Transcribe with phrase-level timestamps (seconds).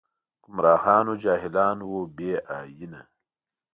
[0.43, 3.01] ګمراهان و جاهلان و بې ائينه